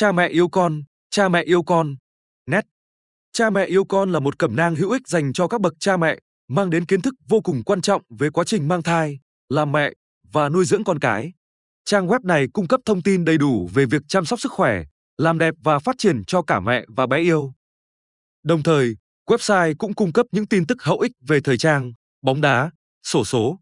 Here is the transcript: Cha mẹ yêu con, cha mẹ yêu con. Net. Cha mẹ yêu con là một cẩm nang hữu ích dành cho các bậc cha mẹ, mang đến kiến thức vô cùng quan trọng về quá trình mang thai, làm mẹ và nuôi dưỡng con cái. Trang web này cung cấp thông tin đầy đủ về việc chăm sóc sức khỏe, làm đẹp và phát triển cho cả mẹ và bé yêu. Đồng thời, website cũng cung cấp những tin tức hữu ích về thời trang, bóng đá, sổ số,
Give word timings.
Cha 0.00 0.12
mẹ 0.12 0.28
yêu 0.28 0.48
con, 0.48 0.82
cha 1.10 1.28
mẹ 1.28 1.42
yêu 1.42 1.62
con. 1.62 1.96
Net. 2.46 2.66
Cha 3.32 3.50
mẹ 3.50 3.66
yêu 3.66 3.84
con 3.84 4.12
là 4.12 4.20
một 4.20 4.38
cẩm 4.38 4.56
nang 4.56 4.74
hữu 4.74 4.90
ích 4.90 5.08
dành 5.08 5.32
cho 5.32 5.48
các 5.48 5.60
bậc 5.60 5.74
cha 5.78 5.96
mẹ, 5.96 6.18
mang 6.48 6.70
đến 6.70 6.84
kiến 6.84 7.02
thức 7.02 7.14
vô 7.28 7.40
cùng 7.40 7.62
quan 7.64 7.80
trọng 7.80 8.02
về 8.18 8.30
quá 8.30 8.44
trình 8.44 8.68
mang 8.68 8.82
thai, 8.82 9.18
làm 9.48 9.72
mẹ 9.72 9.92
và 10.32 10.48
nuôi 10.48 10.64
dưỡng 10.64 10.84
con 10.84 10.98
cái. 10.98 11.32
Trang 11.84 12.06
web 12.06 12.18
này 12.22 12.46
cung 12.52 12.68
cấp 12.68 12.80
thông 12.84 13.02
tin 13.02 13.24
đầy 13.24 13.38
đủ 13.38 13.70
về 13.74 13.86
việc 13.86 14.02
chăm 14.08 14.24
sóc 14.24 14.40
sức 14.40 14.52
khỏe, 14.52 14.84
làm 15.18 15.38
đẹp 15.38 15.54
và 15.62 15.78
phát 15.78 15.94
triển 15.98 16.24
cho 16.24 16.42
cả 16.42 16.60
mẹ 16.60 16.84
và 16.88 17.06
bé 17.06 17.18
yêu. 17.18 17.52
Đồng 18.42 18.62
thời, 18.62 18.96
website 19.26 19.74
cũng 19.78 19.94
cung 19.94 20.12
cấp 20.12 20.26
những 20.32 20.46
tin 20.46 20.66
tức 20.66 20.82
hữu 20.82 21.00
ích 21.00 21.12
về 21.28 21.40
thời 21.40 21.58
trang, 21.58 21.92
bóng 22.22 22.40
đá, 22.40 22.70
sổ 23.02 23.24
số, 23.24 23.58